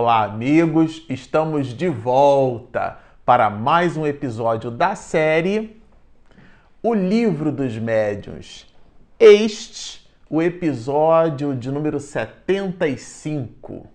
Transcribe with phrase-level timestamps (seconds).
[0.00, 1.04] Olá, amigos!
[1.08, 5.82] Estamos de volta para mais um episódio da série
[6.80, 8.72] O Livro dos Médiuns.
[9.18, 13.88] Este, o episódio de número 75.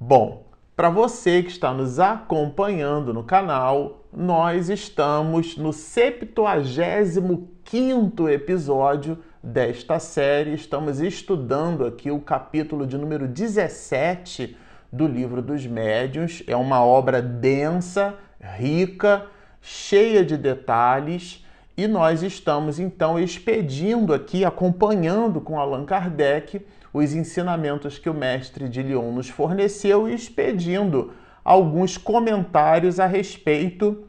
[0.00, 9.98] Bom, para você que está nos acompanhando no canal, nós estamos no 75º episódio desta
[9.98, 10.54] série.
[10.54, 14.56] Estamos estudando aqui o capítulo de número 17
[14.90, 16.42] do Livro dos Médiuns.
[16.46, 19.26] É uma obra densa, rica,
[19.60, 21.44] cheia de detalhes.
[21.76, 28.68] E nós estamos então expedindo aqui, acompanhando com Allan Kardec os ensinamentos que o mestre
[28.68, 31.12] de Lyon nos forneceu e expedindo
[31.44, 34.08] alguns comentários a respeito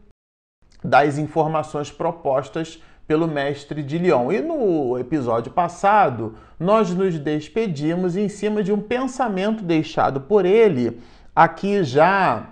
[0.81, 4.31] das informações propostas pelo mestre de Lyon.
[4.31, 10.99] E no episódio passado, nós nos despedimos em cima de um pensamento deixado por ele,
[11.35, 12.49] aqui já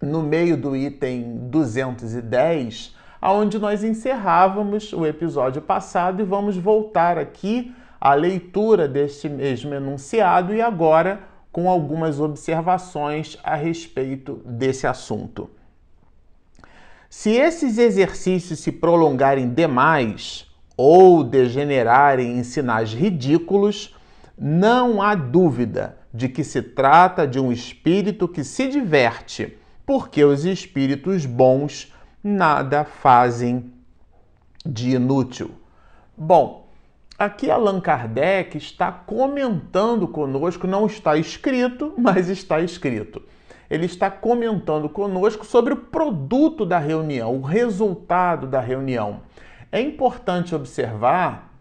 [0.00, 7.74] no meio do item 210, aonde nós encerrávamos o episódio passado e vamos voltar aqui
[8.00, 15.50] à leitura deste mesmo enunciado e agora com algumas observações a respeito desse assunto.
[17.10, 23.96] Se esses exercícios se prolongarem demais ou degenerarem em sinais ridículos,
[24.36, 29.56] não há dúvida de que se trata de um espírito que se diverte,
[29.86, 31.92] porque os espíritos bons
[32.22, 33.72] nada fazem
[34.64, 35.52] de inútil.
[36.14, 36.68] Bom,
[37.18, 43.22] aqui Allan Kardec está comentando conosco, não está escrito, mas está escrito
[43.70, 49.20] ele está comentando conosco sobre o produto da reunião, o resultado da reunião.
[49.70, 51.52] É importante observar,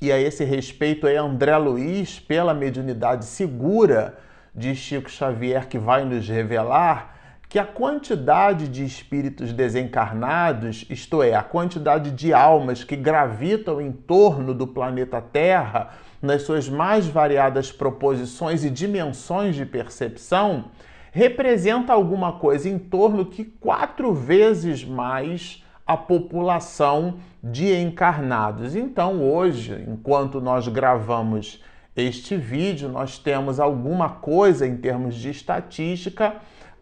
[0.00, 4.18] e a esse respeito é André Luiz, pela mediunidade segura
[4.54, 7.12] de Chico Xavier, que vai nos revelar
[7.48, 13.92] que a quantidade de espíritos desencarnados, isto é, a quantidade de almas que gravitam em
[13.92, 15.90] torno do planeta Terra,
[16.22, 20.70] nas suas mais variadas proposições e dimensões de percepção,
[21.12, 28.74] representa alguma coisa em torno que quatro vezes mais a população de encarnados.
[28.74, 31.62] Então, hoje, enquanto nós gravamos
[31.94, 36.36] este vídeo, nós temos alguma coisa em termos de estatística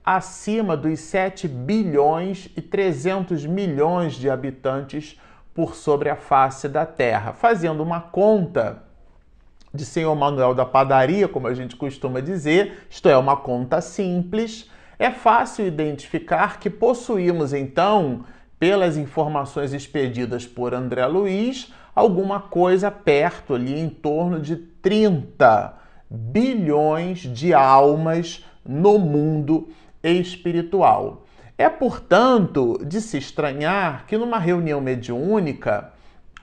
[0.04, 5.20] acima dos 7 bilhões e 300 milhões de habitantes
[5.52, 7.32] por sobre a face da Terra.
[7.32, 8.84] Fazendo uma conta
[9.72, 14.68] de Senhor Manuel da padaria, como a gente costuma dizer, isto é, uma conta simples,
[14.98, 18.24] é fácil identificar que possuímos então,
[18.58, 25.74] pelas informações expedidas por André Luiz, alguma coisa perto ali em torno de 30
[26.10, 29.68] bilhões de almas no mundo
[30.02, 31.24] espiritual.
[31.56, 35.92] É, portanto, de se estranhar que numa reunião mediúnica,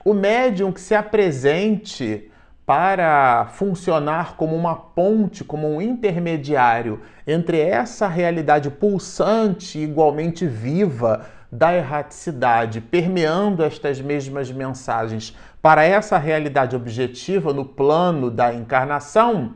[0.04, 2.30] o médium que se apresente
[2.68, 11.74] para funcionar como uma ponte, como um intermediário entre essa realidade pulsante, igualmente viva, da
[11.74, 19.54] erraticidade, permeando estas mesmas mensagens para essa realidade objetiva no plano da encarnação,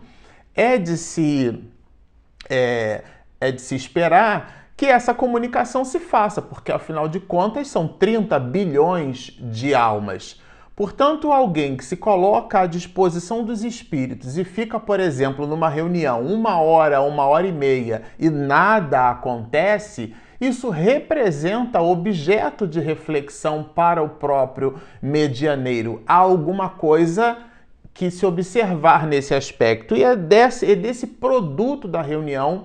[0.55, 1.63] é de se,
[2.49, 3.05] é,
[3.39, 8.41] é de se esperar que essa comunicação se faça, porque afinal de contas são 30
[8.41, 10.41] bilhões de almas.
[10.83, 16.23] Portanto, alguém que se coloca à disposição dos espíritos e fica, por exemplo, numa reunião
[16.23, 24.03] uma hora, uma hora e meia e nada acontece, isso representa objeto de reflexão para
[24.03, 26.03] o próprio medianeiro.
[26.05, 27.39] Há alguma coisa
[27.95, 29.95] que se observar nesse aspecto.
[29.95, 32.65] E é desse, é desse produto da reunião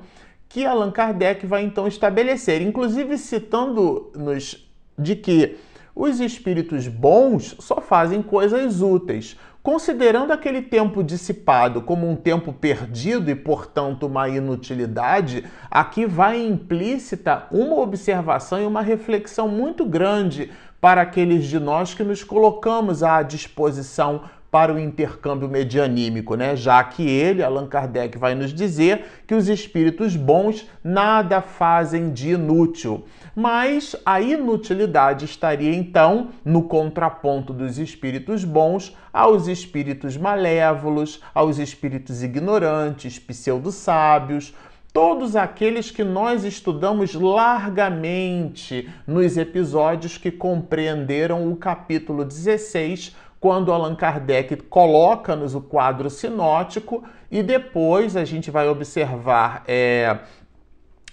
[0.49, 4.67] que Allan Kardec vai então estabelecer, inclusive citando-nos
[4.97, 5.55] de que
[5.99, 9.35] os espíritos bons só fazem coisas úteis.
[9.63, 17.47] Considerando aquele tempo dissipado como um tempo perdido e, portanto, uma inutilidade, aqui vai implícita
[17.51, 23.23] uma observação e uma reflexão muito grande para aqueles de nós que nos colocamos à
[23.23, 24.21] disposição
[24.57, 26.55] para o intercâmbio medianímico, né?
[26.55, 32.31] Já que ele, Allan Kardec, vai nos dizer que os espíritos bons nada fazem de
[32.31, 33.05] inútil.
[33.35, 42.23] Mas a inutilidade estaria então no contraponto dos espíritos bons aos espíritos malévolos, aos espíritos
[42.23, 44.55] ignorantes, pseudo-sábios,
[44.91, 53.15] todos aqueles que nós estudamos largamente nos episódios que compreenderam o capítulo 16
[53.47, 60.17] quando Allan Kardec coloca-nos o quadro sinótico e depois a gente vai observar é,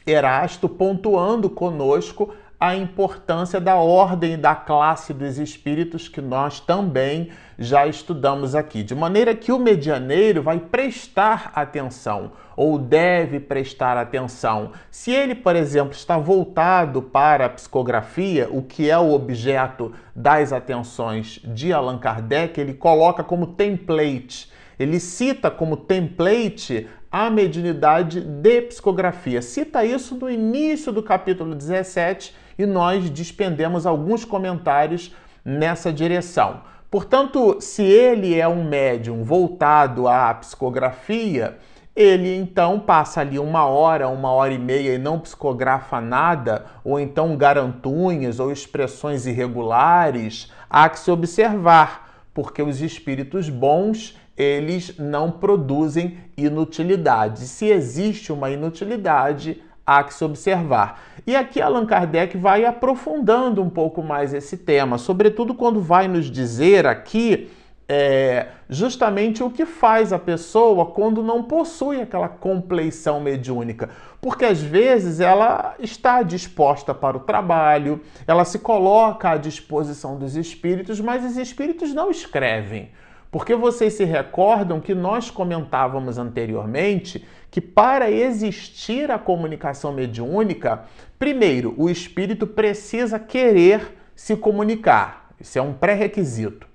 [0.04, 2.34] Erasto pontuando conosco
[2.64, 7.28] a importância da ordem da classe dos espíritos que nós também
[7.58, 8.82] já estudamos aqui.
[8.82, 14.72] De maneira que o medianeiro vai prestar atenção ou deve prestar atenção.
[14.90, 20.50] Se ele, por exemplo, está voltado para a psicografia, o que é o objeto das
[20.50, 24.50] atenções de Allan Kardec, ele coloca como template.
[24.78, 29.42] Ele cita como template a mediunidade de psicografia.
[29.42, 35.14] Cita isso no início do capítulo 17 e nós despendemos alguns comentários
[35.44, 36.62] nessa direção.
[36.90, 41.58] Portanto, se ele é um médium voltado à psicografia,
[41.94, 46.98] ele então passa ali uma hora, uma hora e meia e não psicografa nada, ou
[46.98, 55.30] então garantunhas ou expressões irregulares, há que se observar, porque os espíritos bons eles não
[55.30, 57.46] produzem inutilidade.
[57.46, 61.00] Se existe uma inutilidade, há que se observar.
[61.26, 66.30] E aqui Allan Kardec vai aprofundando um pouco mais esse tema, sobretudo quando vai nos
[66.30, 67.50] dizer aqui
[67.88, 73.90] é, justamente o que faz a pessoa quando não possui aquela compleição mediúnica.
[74.20, 80.34] Porque às vezes ela está disposta para o trabalho, ela se coloca à disposição dos
[80.34, 82.90] espíritos, mas os espíritos não escrevem.
[83.30, 90.86] Porque vocês se recordam que nós comentávamos anteriormente que para existir a comunicação mediúnica,
[91.16, 95.30] primeiro, o espírito precisa querer se comunicar.
[95.40, 96.66] Isso é um pré-requisito.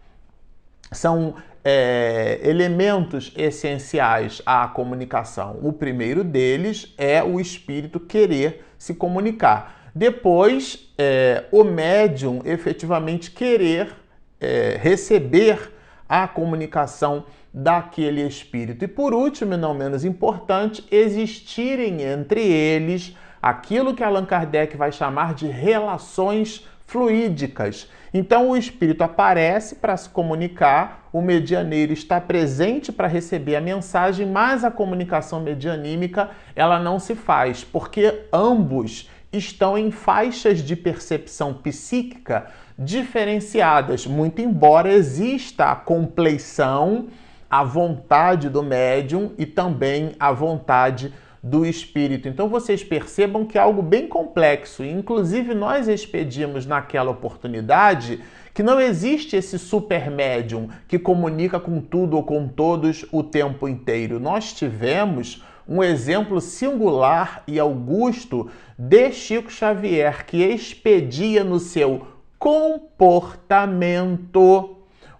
[0.89, 1.35] São
[1.65, 5.59] é, elementos essenciais à comunicação.
[5.61, 9.91] O primeiro deles é o espírito querer se comunicar.
[9.93, 13.93] Depois, é, o médium efetivamente querer
[14.39, 15.73] é, receber
[16.07, 18.85] a comunicação daquele espírito.
[18.85, 24.91] E por último, e não menos importante, existirem entre eles aquilo que Allan Kardec vai
[24.91, 27.89] chamar de relações fluídicas.
[28.13, 34.25] Então o espírito aparece para se comunicar, o medianeiro está presente para receber a mensagem,
[34.25, 41.53] mas a comunicação medianímica ela não se faz, porque ambos estão em faixas de percepção
[41.53, 42.47] psíquica
[42.77, 47.07] diferenciadas, muito embora exista a compleição
[47.49, 52.27] a vontade do médium e também a vontade do espírito.
[52.27, 54.83] Então vocês percebam que é algo bem complexo.
[54.83, 58.19] Inclusive nós expedimos naquela oportunidade
[58.53, 63.67] que não existe esse super médium que comunica com tudo ou com todos o tempo
[63.67, 64.19] inteiro.
[64.19, 72.07] Nós tivemos um exemplo singular e augusto de Chico Xavier que expedia no seu
[72.37, 74.78] comportamento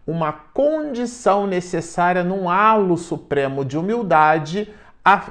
[0.10, 4.74] uma condição necessária num halo supremo de humildade,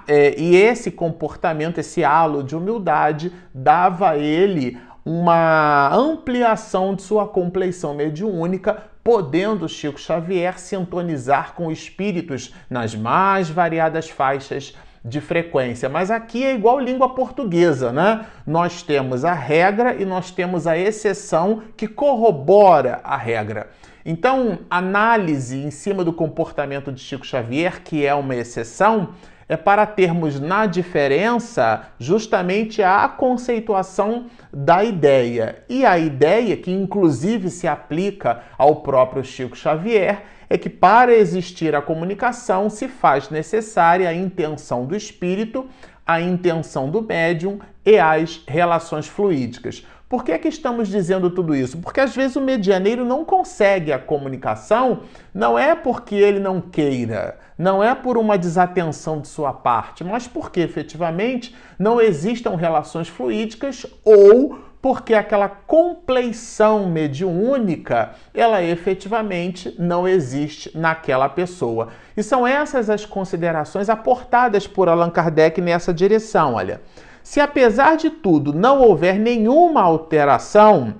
[0.07, 7.27] é, e esse comportamento, esse halo de humildade, dava a ele uma ampliação de sua
[7.27, 15.89] compleição mediúnica, podendo Chico Xavier sintonizar com espíritos nas mais variadas faixas de frequência.
[15.89, 18.27] Mas aqui é igual língua portuguesa, né?
[18.47, 23.71] Nós temos a regra e nós temos a exceção que corrobora a regra.
[24.05, 29.15] Então, análise em cima do comportamento de Chico Xavier, que é uma exceção,
[29.49, 35.65] é para termos na diferença justamente a conceituação da ideia.
[35.69, 41.75] E a ideia, que inclusive se aplica ao próprio Chico Xavier, é que para existir
[41.75, 45.67] a comunicação se faz necessária a intenção do espírito,
[46.07, 49.85] a intenção do médium e as relações fluídicas.
[50.09, 51.77] Por que, é que estamos dizendo tudo isso?
[51.79, 55.03] Porque às vezes o medianeiro não consegue a comunicação,
[55.35, 60.27] não é porque ele não queira, não é por uma desatenção de sua parte, mas
[60.27, 70.71] porque efetivamente não existam relações fluídicas ou porque aquela compleição mediúnica, ela efetivamente não existe
[70.75, 71.89] naquela pessoa.
[72.17, 76.81] E são essas as considerações aportadas por Allan Kardec nessa direção, olha.
[77.29, 80.95] Se apesar de tudo não houver nenhuma alteração,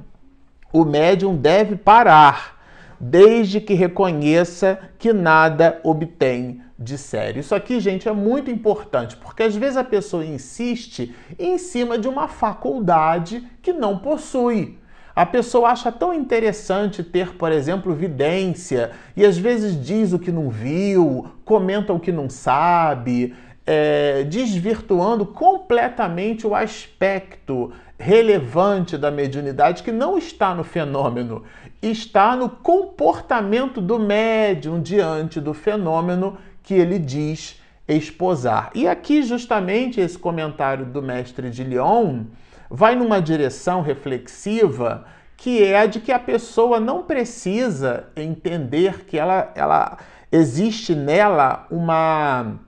[0.71, 2.59] o médium deve parar,
[3.01, 7.41] desde que reconheça que nada obtém de sério.
[7.41, 12.07] Isso aqui, gente, é muito importante, porque às vezes a pessoa insiste em cima de
[12.07, 14.79] uma faculdade que não possui.
[15.17, 20.31] A pessoa acha tão interessante ter, por exemplo, vidência e às vezes diz o que
[20.31, 23.35] não viu, comenta o que não sabe,
[23.71, 31.43] é, desvirtuando completamente o aspecto relevante da mediunidade que não está no fenômeno,
[31.83, 38.71] está no comportamento do médium diante do fenômeno que ele diz esposar.
[38.75, 42.25] E aqui, justamente, esse comentário do mestre de Lyon
[42.71, 45.05] vai numa direção reflexiva
[45.37, 49.99] que é a de que a pessoa não precisa entender que ela, ela
[50.33, 52.59] existe nela uma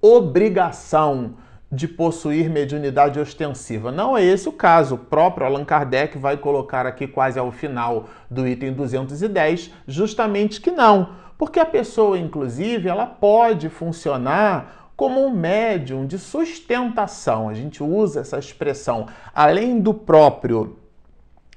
[0.00, 1.34] obrigação
[1.72, 3.92] de possuir mediunidade ostensiva.
[3.92, 4.96] Não é esse o caso.
[4.96, 10.70] O próprio Allan Kardec vai colocar aqui quase ao final do item 210, justamente que
[10.70, 11.10] não.
[11.38, 17.48] Porque a pessoa, inclusive, ela pode funcionar como um médium de sustentação.
[17.48, 19.06] A gente usa essa expressão.
[19.32, 20.76] Além do próprio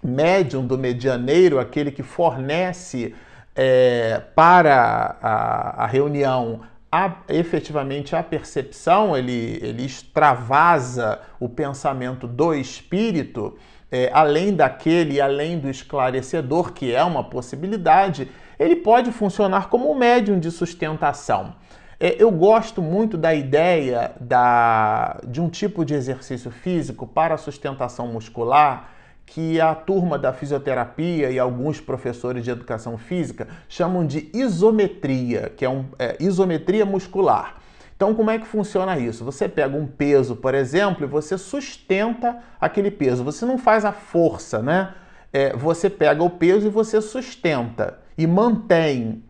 [0.01, 3.15] médium, do medianeiro, aquele que fornece
[3.55, 6.61] é, para a, a reunião
[6.93, 13.57] a, efetivamente a percepção, ele, ele extravasa o pensamento do espírito,
[13.91, 19.95] é, além daquele, além do esclarecedor, que é uma possibilidade, ele pode funcionar como um
[19.95, 21.55] médium de sustentação.
[21.99, 28.05] É, eu gosto muito da ideia da, de um tipo de exercício físico para sustentação
[28.07, 28.92] muscular
[29.25, 35.65] que a turma da fisioterapia e alguns professores de educação física chamam de isometria, que
[35.65, 37.55] é, um, é isometria muscular.
[37.95, 39.23] Então, como é que funciona isso?
[39.23, 43.23] Você pega um peso, por exemplo, e você sustenta aquele peso.
[43.23, 44.93] Você não faz a força, né?
[45.31, 49.23] É, você pega o peso e você sustenta e mantém.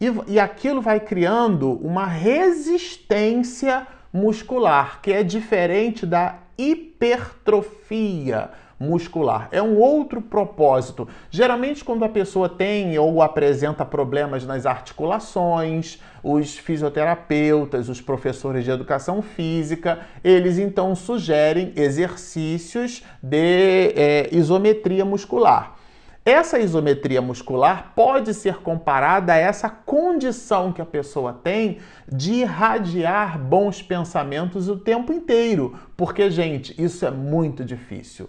[0.00, 9.48] E, e aquilo vai criando uma resistência muscular, que é diferente da hipertrofia muscular.
[9.52, 11.06] É um outro propósito.
[11.30, 18.70] Geralmente, quando a pessoa tem ou apresenta problemas nas articulações, os fisioterapeutas, os professores de
[18.70, 25.76] educação física, eles então sugerem exercícios de é, isometria muscular.
[26.24, 31.78] Essa isometria muscular pode ser comparada a essa condição que a pessoa tem
[32.10, 38.28] de irradiar bons pensamentos o tempo inteiro, porque, gente, isso é muito difícil.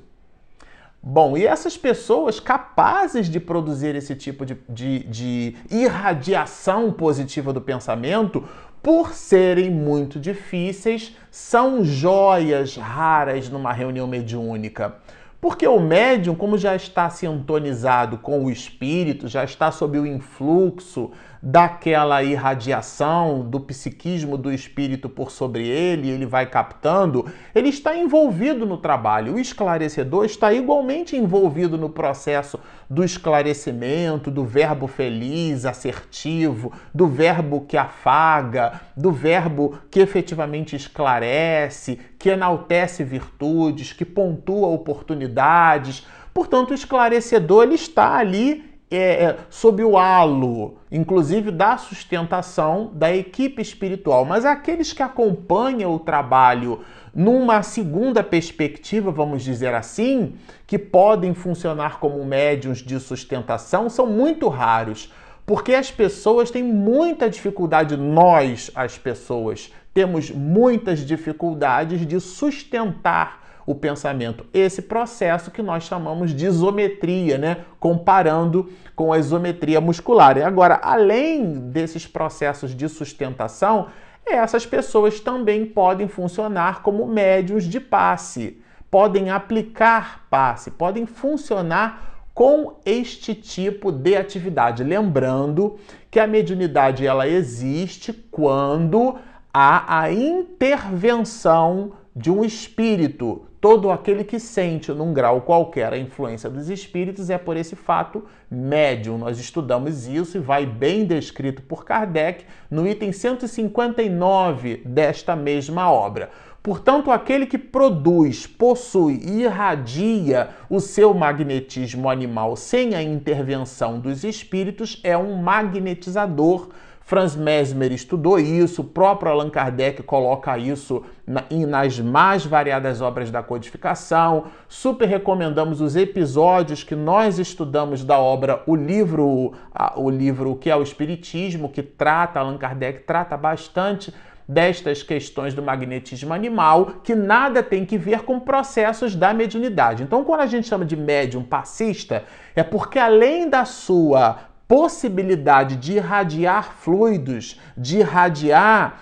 [1.04, 7.60] Bom, e essas pessoas capazes de produzir esse tipo de, de, de irradiação positiva do
[7.60, 8.48] pensamento,
[8.84, 14.96] por serem muito difíceis, são joias raras numa reunião mediúnica.
[15.40, 21.12] Porque o médium, como já está sintonizado com o espírito, já está sob o influxo
[21.42, 28.66] daquela irradiação do psiquismo do espírito por sobre ele, ele vai captando, ele está envolvido
[28.66, 29.34] no trabalho.
[29.34, 37.62] O esclarecedor está igualmente envolvido no processo do esclarecimento, do verbo feliz, assertivo, do verbo
[37.62, 46.06] que afaga, do verbo que efetivamente esclarece, que enaltece virtudes, que pontua oportunidades.
[46.34, 53.16] Portanto, o esclarecedor ele está ali é, é, sob o halo, inclusive da sustentação da
[53.16, 54.26] equipe espiritual.
[54.26, 56.82] Mas aqueles que acompanham o trabalho
[57.16, 60.36] numa segunda perspectiva, vamos dizer assim,
[60.68, 65.12] que podem funcionar como médiums de sustentação, são muito raros.
[65.46, 73.76] Porque as pessoas têm muita dificuldade, nós, as pessoas, temos muitas dificuldades de sustentar o
[73.76, 74.46] pensamento.
[74.54, 77.58] Esse processo que nós chamamos de isometria, né?
[77.80, 80.38] comparando com a isometria muscular.
[80.38, 83.88] E agora, além desses processos de sustentação,
[84.26, 92.80] essas pessoas também podem funcionar como médios de passe, podem aplicar passe, podem funcionar com
[92.86, 94.84] este tipo de atividade.
[94.84, 95.78] Lembrando
[96.10, 99.18] que a mediunidade ela existe quando
[99.54, 106.50] há a intervenção de um espírito Todo aquele que sente num grau qualquer a influência
[106.50, 109.20] dos espíritos é por esse fato médium.
[109.20, 116.32] Nós estudamos isso e vai bem descrito por Kardec no item 159 desta mesma obra.
[116.64, 124.24] Portanto, aquele que produz, possui e irradia o seu magnetismo animal sem a intervenção dos
[124.24, 126.70] espíritos é um magnetizador
[127.12, 133.30] Franz Mesmer estudou isso, o próprio Allan Kardec coloca isso na, nas mais variadas obras
[133.30, 134.46] da codificação.
[134.70, 139.52] Super recomendamos os episódios que nós estudamos da obra O Livro,
[139.98, 144.14] o livro que é o Espiritismo, que trata, Allan Kardec trata bastante
[144.48, 150.04] destas questões do magnetismo animal, que nada tem que ver com processos da mediunidade.
[150.04, 152.24] Então, quando a gente chama de médium passista,
[152.56, 159.02] é porque além da sua possibilidade de irradiar fluidos, de irradiar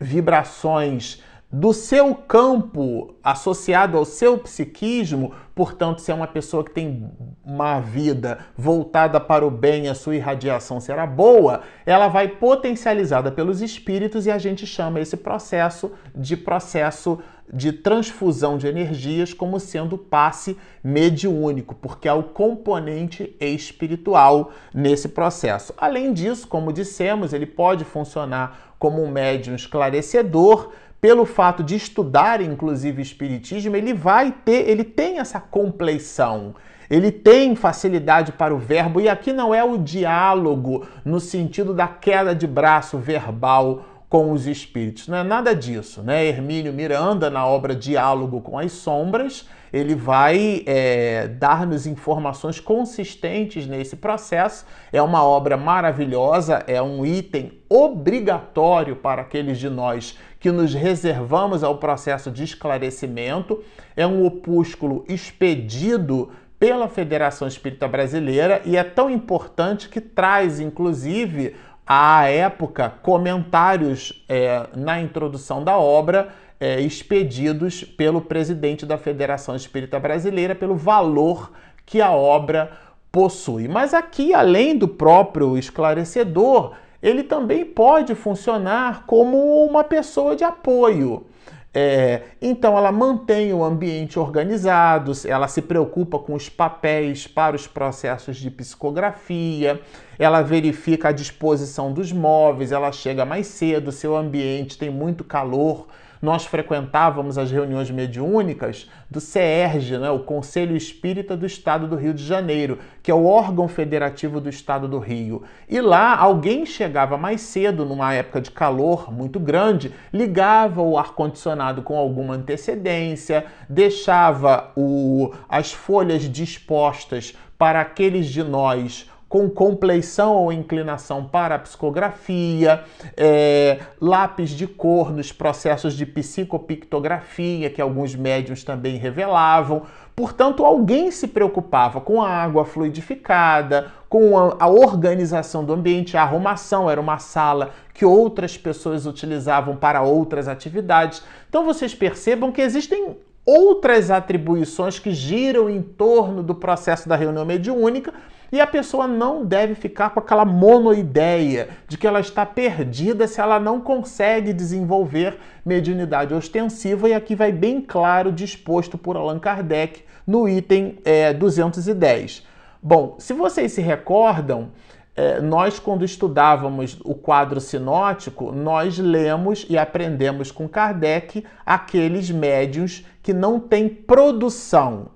[0.00, 1.22] vibrações
[1.52, 7.08] do seu campo associado ao seu psiquismo, portanto, se é uma pessoa que tem
[7.44, 13.62] uma vida voltada para o bem, a sua irradiação será boa, ela vai potencializada pelos
[13.62, 17.20] espíritos e a gente chama esse processo de processo
[17.52, 25.74] de transfusão de energias como sendo passe mediúnico, porque há o componente espiritual nesse processo.
[25.76, 32.40] Além disso, como dissemos, ele pode funcionar como um médium esclarecedor, pelo fato de estudar,
[32.40, 36.54] inclusive, espiritismo, ele vai ter, ele tem essa compleição.
[36.88, 41.88] Ele tem facilidade para o verbo, e aqui não é o diálogo no sentido da
[41.88, 45.08] queda de braço verbal com os espíritos.
[45.08, 46.26] Não é nada disso, né?
[46.26, 53.96] Hermínio Miranda, na obra Diálogo com as Sombras, ele vai é, dar-nos informações consistentes nesse
[53.96, 54.66] processo.
[54.92, 61.64] É uma obra maravilhosa, é um item obrigatório para aqueles de nós que nos reservamos
[61.64, 63.64] ao processo de esclarecimento.
[63.96, 66.28] É um opúsculo expedido
[66.62, 71.56] pela Federação Espírita Brasileira e é tão importante que traz, inclusive,
[71.94, 80.00] à época, comentários é, na introdução da obra é, expedidos pelo presidente da Federação Espírita
[80.00, 81.52] Brasileira pelo valor
[81.84, 82.72] que a obra
[83.10, 83.68] possui.
[83.68, 86.72] Mas aqui, além do próprio esclarecedor,
[87.02, 91.26] ele também pode funcionar como uma pessoa de apoio.
[91.74, 97.66] É, então, ela mantém o ambiente organizado, ela se preocupa com os papéis para os
[97.66, 99.80] processos de psicografia,
[100.18, 105.86] ela verifica a disposição dos móveis, ela chega mais cedo, seu ambiente tem muito calor,
[106.22, 112.14] nós frequentávamos as reuniões mediúnicas do CERJ, né, o Conselho Espírita do Estado do Rio
[112.14, 115.42] de Janeiro, que é o órgão federativo do Estado do Rio.
[115.68, 121.82] E lá alguém chegava mais cedo, numa época de calor muito grande, ligava o ar-condicionado
[121.82, 130.52] com alguma antecedência, deixava o, as folhas dispostas para aqueles de nós com compleição ou
[130.52, 132.84] inclinação para a psicografia,
[133.16, 139.84] é, lápis de cor nos processos de psicopictografia, que alguns médiums também revelavam.
[140.14, 146.24] Portanto, alguém se preocupava com a água fluidificada, com a, a organização do ambiente, a
[146.24, 151.22] arrumação, era uma sala que outras pessoas utilizavam para outras atividades.
[151.48, 153.16] Então, vocês percebam que existem
[153.46, 158.12] outras atribuições que giram em torno do processo da reunião mediúnica
[158.52, 163.40] e a pessoa não deve ficar com aquela monoideia de que ela está perdida se
[163.40, 170.04] ela não consegue desenvolver mediunidade ostensiva, e aqui vai bem claro disposto por Allan Kardec
[170.26, 172.46] no item é, 210.
[172.82, 174.70] Bom, se vocês se recordam,
[175.16, 183.04] é, nós, quando estudávamos o quadro sinótico, nós lemos e aprendemos com Kardec aqueles médios
[183.22, 185.10] que não têm produção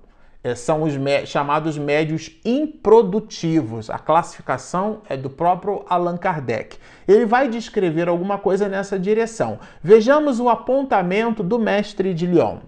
[0.54, 0.92] são os
[1.24, 3.90] chamados médios improdutivos.
[3.90, 6.76] A classificação é do próprio Allan Kardec.
[7.08, 9.58] Ele vai descrever alguma coisa nessa direção.
[9.82, 12.58] Vejamos o apontamento do mestre de Lyon.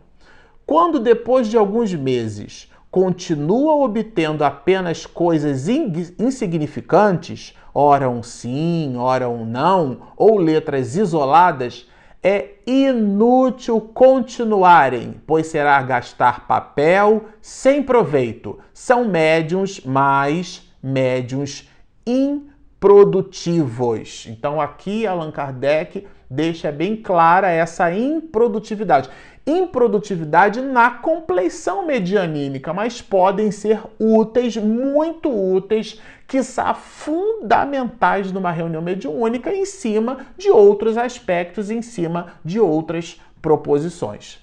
[0.66, 9.44] Quando depois de alguns meses continua obtendo apenas coisas insignificantes, ora um sim, ora um
[9.44, 11.86] não, ou letras isoladas,
[12.22, 18.58] é inútil continuarem, pois será gastar papel sem proveito.
[18.72, 21.68] São médiums, mas médiums
[22.06, 24.26] improdutivos.
[24.28, 29.10] Então aqui Allan Kardec deixa bem clara essa improdutividade.
[29.48, 39.50] Improdutividade na compleição medianímica, mas podem ser úteis, muito úteis, quiçá fundamentais numa reunião mediúnica
[39.50, 44.38] em cima de outros aspectos, em cima de outras proposições.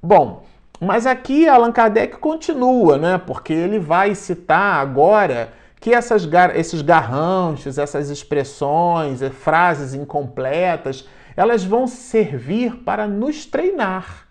[0.00, 0.44] Bom,
[0.80, 3.18] mas aqui Allan Kardec continua, né?
[3.18, 11.88] Porque ele vai citar agora que essas, esses garranchos, essas expressões, frases incompletas, elas vão
[11.88, 14.25] servir para nos treinar.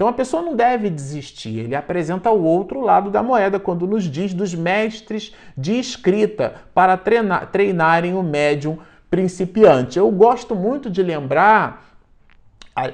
[0.00, 4.04] Então a pessoa não deve desistir, ele apresenta o outro lado da moeda quando nos
[4.04, 8.78] diz dos mestres de escrita para treinar, treinarem o médium
[9.10, 9.98] principiante.
[9.98, 11.84] Eu gosto muito de lembrar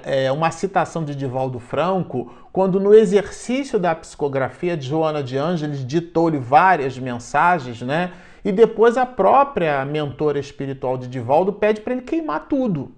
[0.03, 5.87] é, uma citação de Divaldo Franco, quando no exercício da psicografia de Joana de Ângeles
[5.87, 8.11] ditou-lhe várias mensagens, né?
[8.45, 12.91] E depois a própria mentora espiritual de Divaldo pede para ele queimar tudo.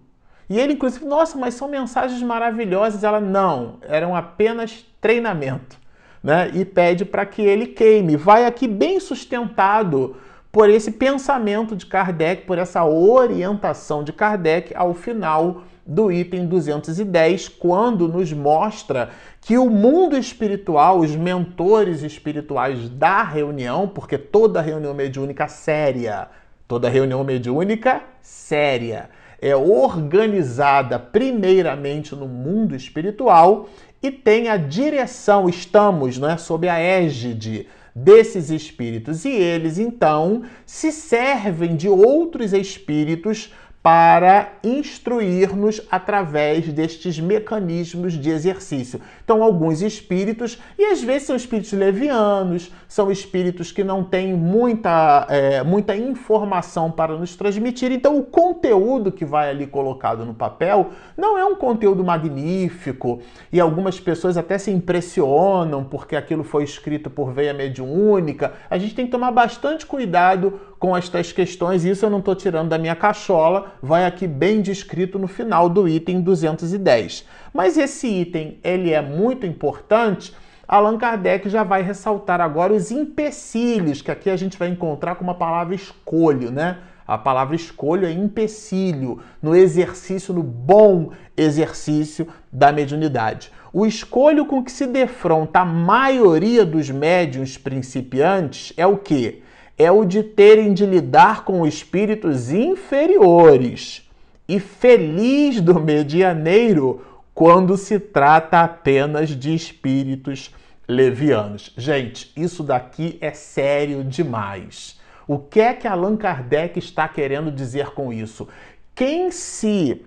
[0.48, 3.04] E ele, inclusive, nossa, mas são mensagens maravilhosas.
[3.04, 5.76] Ela, não, eram apenas treinamento.
[6.22, 6.50] Né?
[6.54, 8.16] E pede para que ele queime.
[8.16, 10.16] Vai aqui bem sustentado
[10.50, 17.48] por esse pensamento de Kardec, por essa orientação de Kardec ao final do item 210,
[17.48, 19.08] quando nos mostra
[19.40, 26.28] que o mundo espiritual, os mentores espirituais da reunião, porque toda reunião mediúnica séria,
[26.66, 29.08] toda reunião mediúnica séria,
[29.40, 33.68] é organizada primeiramente no mundo espiritual
[34.02, 39.24] e tem a direção, estamos né, sob a égide desses espíritos.
[39.24, 49.00] E eles então se servem de outros espíritos para instruir-nos através destes mecanismos de exercício.
[49.24, 55.26] Então, alguns espíritos, e às vezes são espíritos levianos, são espíritos que não têm muita,
[55.30, 57.92] é, muita informação para nos transmitir.
[57.92, 63.20] Então, o conteúdo que vai ali colocado no papel não é um conteúdo magnífico,
[63.52, 68.54] e algumas pessoas até se impressionam porque aquilo foi escrito por veia mediúnica.
[68.68, 72.68] A gente tem que tomar bastante cuidado com estas questões, isso eu não estou tirando
[72.68, 77.26] da minha cachola, vai aqui bem descrito no final do item 210.
[77.52, 80.32] Mas esse item, ele é muito importante,
[80.68, 85.24] Allan Kardec já vai ressaltar agora os empecilhos, que aqui a gente vai encontrar com
[85.24, 86.78] uma palavra escolho, né?
[87.06, 93.50] A palavra escolho é empecilho no exercício, no bom exercício da mediunidade.
[93.72, 99.42] O escolho com que se defronta a maioria dos médiuns principiantes é o que?
[99.78, 104.04] É o de terem de lidar com espíritos inferiores.
[104.48, 110.52] E feliz do medianeiro quando se trata apenas de espíritos
[110.88, 111.72] levianos.
[111.76, 114.98] Gente, isso daqui é sério demais.
[115.26, 118.48] O que é que Allan Kardec está querendo dizer com isso?
[118.94, 120.02] Quem se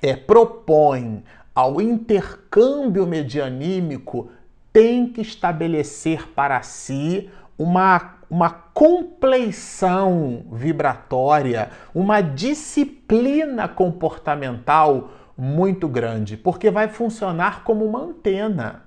[0.00, 4.30] é, propõe ao intercâmbio medianímico
[4.72, 16.70] tem que estabelecer para si uma uma compleição vibratória, uma disciplina comportamental muito grande, porque
[16.70, 18.82] vai funcionar como uma antena.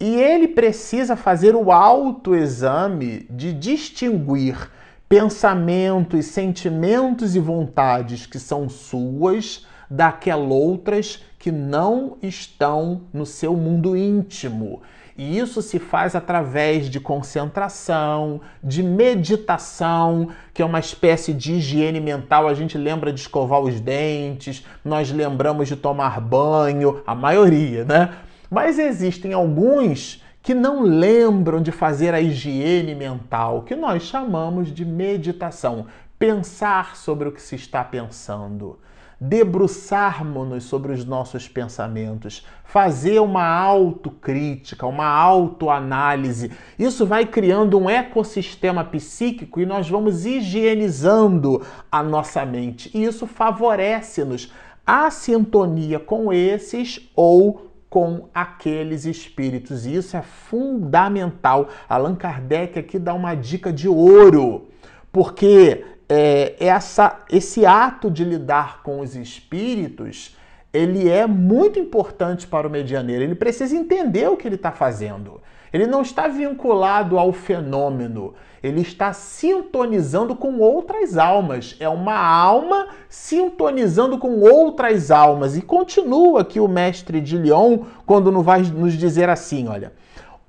[0.00, 4.70] E ele precisa fazer o autoexame de distinguir
[5.08, 13.96] pensamentos, sentimentos e vontades que são suas daquelas outras que não estão no seu mundo
[13.96, 14.82] íntimo.
[15.18, 22.00] E isso se faz através de concentração, de meditação, que é uma espécie de higiene
[22.00, 22.46] mental.
[22.46, 28.14] A gente lembra de escovar os dentes, nós lembramos de tomar banho, a maioria, né?
[28.48, 34.84] Mas existem alguns que não lembram de fazer a higiene mental, que nós chamamos de
[34.84, 35.86] meditação.
[36.16, 38.78] Pensar sobre o que se está pensando
[39.20, 46.52] debruçarmos-nos sobre os nossos pensamentos, fazer uma autocrítica, uma autoanálise.
[46.78, 52.90] Isso vai criando um ecossistema psíquico e nós vamos higienizando a nossa mente.
[52.94, 54.52] E isso favorece-nos
[54.86, 59.84] a sintonia com esses ou com aqueles espíritos.
[59.84, 61.68] E isso é fundamental.
[61.88, 64.68] Allan Kardec aqui dá uma dica de ouro,
[65.10, 70.36] porque é, essa, esse ato de lidar com os espíritos
[70.72, 73.22] ele é muito importante para o medianeiro.
[73.22, 75.40] Ele precisa entender o que ele está fazendo.
[75.72, 81.76] Ele não está vinculado ao fenômeno, ele está sintonizando com outras almas.
[81.78, 85.56] É uma alma sintonizando com outras almas.
[85.56, 89.92] E continua aqui o mestre de Lyon quando vai nos dizer assim: olha,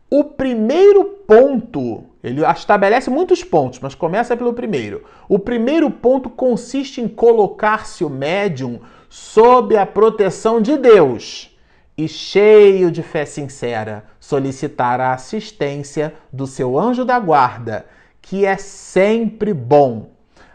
[0.09, 5.05] o primeiro ponto, ele estabelece muitos pontos, mas começa pelo primeiro.
[5.27, 11.57] O primeiro ponto consiste em colocar-se o médium sob a proteção de Deus
[11.97, 17.85] e, cheio de fé sincera, solicitar a assistência do seu anjo da guarda,
[18.21, 20.11] que é sempre bom,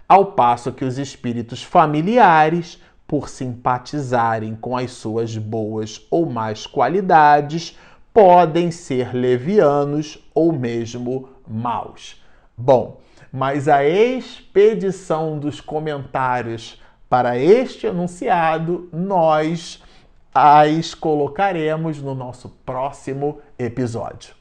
[0.08, 7.76] ao passo que os espíritos familiares, por simpatizarem com as suas boas ou más qualidades,
[8.12, 12.22] podem ser levianos ou mesmo maus.
[12.56, 13.00] Bom,
[13.32, 19.82] mas a expedição dos comentários para este enunciado nós
[20.34, 24.34] as colocaremos no nosso próximo episódio.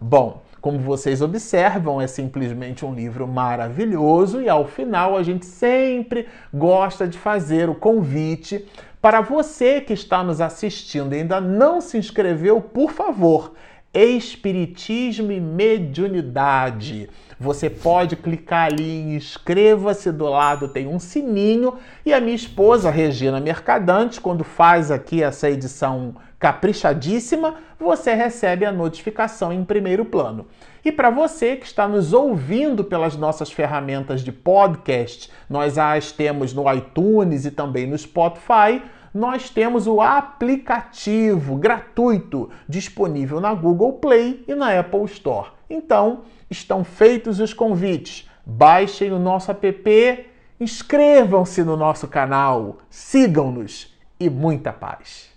[0.00, 6.26] Bom, como vocês observam, é simplesmente um livro maravilhoso e ao final a gente sempre
[6.52, 8.66] gosta de fazer o convite
[9.02, 13.52] para você que está nos assistindo e ainda não se inscreveu, por favor,
[13.94, 17.08] Espiritismo e Mediunidade.
[17.38, 22.90] Você pode clicar ali em inscreva-se, do lado tem um sininho e a minha esposa,
[22.90, 30.46] Regina Mercadante, quando faz aqui essa edição caprichadíssima, você recebe a notificação em primeiro plano.
[30.84, 36.52] E para você que está nos ouvindo pelas nossas ferramentas de podcast, nós as temos
[36.52, 38.82] no iTunes e também no Spotify.
[39.14, 45.50] Nós temos o aplicativo gratuito disponível na Google Play e na Apple Store.
[45.70, 48.28] Então, estão feitos os convites.
[48.44, 50.26] Baixem o nosso app,
[50.58, 55.33] inscrevam-se no nosso canal, sigam-nos e muita paz.